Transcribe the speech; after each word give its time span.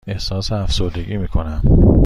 احساس 0.07 0.51
افسردگی 0.51 1.17
می 1.17 1.27
کنم. 1.27 1.61